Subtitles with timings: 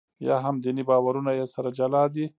[0.27, 2.25] یا هم دیني باورونه یې سره جلا دي.